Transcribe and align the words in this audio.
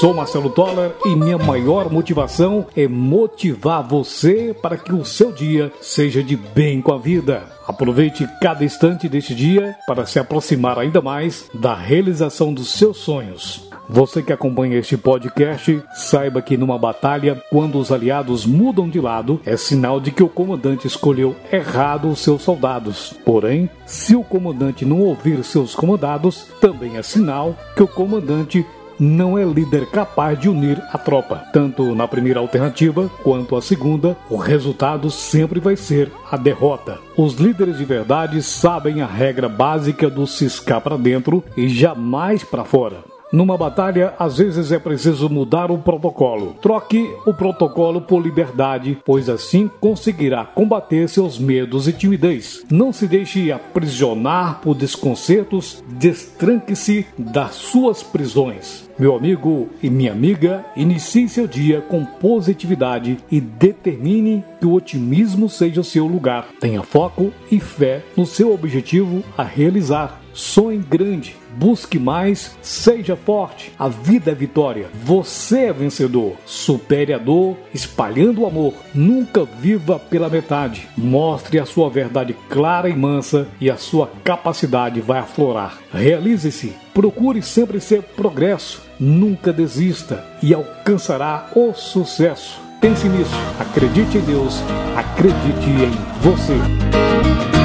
Sou 0.00 0.12
Marcelo 0.12 0.50
Toller 0.50 0.94
e 1.06 1.16
minha 1.16 1.38
maior 1.38 1.90
motivação 1.90 2.66
é 2.76 2.86
motivar 2.86 3.82
você 3.82 4.54
para 4.60 4.76
que 4.76 4.92
o 4.92 5.06
seu 5.06 5.32
dia 5.32 5.72
seja 5.80 6.22
de 6.22 6.36
bem 6.36 6.82
com 6.82 6.92
a 6.92 6.98
vida. 6.98 7.44
Aproveite 7.66 8.28
cada 8.42 8.62
instante 8.62 9.08
deste 9.08 9.34
dia 9.34 9.74
para 9.86 10.04
se 10.04 10.18
aproximar 10.18 10.78
ainda 10.78 11.00
mais 11.00 11.48
da 11.54 11.74
realização 11.74 12.52
dos 12.52 12.72
seus 12.72 12.98
sonhos. 12.98 13.70
Você 13.88 14.22
que 14.22 14.34
acompanha 14.34 14.78
este 14.78 14.98
podcast, 14.98 15.82
saiba 15.94 16.42
que 16.42 16.58
numa 16.58 16.76
batalha, 16.76 17.42
quando 17.50 17.78
os 17.78 17.90
aliados 17.90 18.44
mudam 18.44 18.90
de 18.90 19.00
lado, 19.00 19.40
é 19.46 19.56
sinal 19.56 19.98
de 19.98 20.10
que 20.10 20.22
o 20.22 20.28
comandante 20.28 20.86
escolheu 20.86 21.34
errado 21.50 22.10
os 22.10 22.18
seus 22.18 22.42
soldados. 22.42 23.14
Porém, 23.24 23.70
se 23.86 24.14
o 24.14 24.22
comandante 24.22 24.84
não 24.84 25.00
ouvir 25.00 25.42
seus 25.42 25.74
comandados, 25.74 26.48
também 26.60 26.98
é 26.98 27.02
sinal 27.02 27.56
que 27.74 27.82
o 27.82 27.88
comandante 27.88 28.66
não 28.98 29.38
é 29.38 29.44
líder 29.44 29.86
capaz 29.86 30.38
de 30.38 30.48
unir 30.48 30.82
a 30.92 30.98
tropa. 30.98 31.44
Tanto 31.52 31.94
na 31.94 32.06
primeira 32.06 32.40
alternativa 32.40 33.10
quanto 33.22 33.56
a 33.56 33.62
segunda, 33.62 34.16
o 34.28 34.36
resultado 34.36 35.10
sempre 35.10 35.60
vai 35.60 35.76
ser 35.76 36.10
a 36.30 36.36
derrota. 36.36 36.98
Os 37.16 37.34
líderes 37.34 37.78
de 37.78 37.84
verdade 37.84 38.42
sabem 38.42 39.00
a 39.00 39.06
regra 39.06 39.48
básica 39.48 40.10
do 40.10 40.26
ciscar 40.26 40.80
para 40.80 40.96
dentro 40.96 41.42
e 41.56 41.68
jamais 41.68 42.44
para 42.44 42.64
fora. 42.64 43.15
Numa 43.36 43.58
batalha, 43.58 44.14
às 44.18 44.38
vezes 44.38 44.72
é 44.72 44.78
preciso 44.78 45.28
mudar 45.28 45.70
o 45.70 45.76
protocolo. 45.76 46.56
Troque 46.62 47.06
o 47.26 47.34
protocolo 47.34 48.00
por 48.00 48.22
liberdade, 48.22 48.96
pois 49.04 49.28
assim 49.28 49.70
conseguirá 49.78 50.42
combater 50.42 51.06
seus 51.06 51.38
medos 51.38 51.86
e 51.86 51.92
timidez. 51.92 52.64
Não 52.70 52.94
se 52.94 53.06
deixe 53.06 53.52
aprisionar 53.52 54.62
por 54.62 54.74
desconcertos, 54.74 55.84
destranque-se 55.86 57.04
das 57.18 57.56
suas 57.56 58.02
prisões. 58.02 58.88
Meu 58.98 59.14
amigo 59.14 59.68
e 59.82 59.90
minha 59.90 60.12
amiga, 60.12 60.64
inicie 60.74 61.28
seu 61.28 61.46
dia 61.46 61.82
com 61.82 62.06
positividade 62.06 63.18
e 63.30 63.38
determine 63.38 64.42
que 64.58 64.64
o 64.64 64.72
otimismo 64.72 65.50
seja 65.50 65.82
o 65.82 65.84
seu 65.84 66.06
lugar. 66.06 66.48
Tenha 66.58 66.82
foco 66.82 67.30
e 67.52 67.60
fé 67.60 68.02
no 68.16 68.24
seu 68.24 68.54
objetivo 68.54 69.22
a 69.36 69.42
realizar. 69.42 70.22
Sonhe 70.36 70.76
grande, 70.76 71.34
busque 71.56 71.98
mais, 71.98 72.54
seja 72.60 73.16
forte. 73.16 73.72
A 73.78 73.88
vida 73.88 74.32
é 74.32 74.34
vitória. 74.34 74.88
Você 75.02 75.60
é 75.60 75.72
vencedor. 75.72 76.34
Supere 76.44 77.14
a 77.14 77.18
dor, 77.18 77.56
espalhando 77.72 78.42
o 78.42 78.46
amor. 78.46 78.74
Nunca 78.94 79.46
viva 79.46 79.98
pela 79.98 80.28
metade. 80.28 80.86
Mostre 80.94 81.58
a 81.58 81.64
sua 81.64 81.88
verdade 81.88 82.36
clara 82.50 82.90
e 82.90 82.94
mansa 82.94 83.48
e 83.58 83.70
a 83.70 83.78
sua 83.78 84.10
capacidade 84.22 85.00
vai 85.00 85.20
aflorar. 85.20 85.78
Realize-se. 85.90 86.74
Procure 86.92 87.40
sempre 87.40 87.80
ser 87.80 88.02
progresso. 88.02 88.82
Nunca 89.00 89.54
desista 89.54 90.22
e 90.42 90.52
alcançará 90.52 91.50
o 91.56 91.72
sucesso. 91.72 92.60
Pense 92.78 93.08
nisso. 93.08 93.34
Acredite 93.58 94.18
em 94.18 94.20
Deus. 94.20 94.60
Acredite 94.94 95.70
em 95.70 96.20
você. 96.20 97.55